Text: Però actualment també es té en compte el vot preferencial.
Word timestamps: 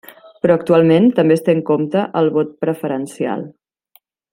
Però 0.45 0.55
actualment 0.59 1.05
també 1.19 1.37
es 1.39 1.45
té 1.49 1.55
en 1.57 1.61
compte 1.69 2.09
el 2.23 2.33
vot 2.39 2.59
preferencial. 2.67 3.49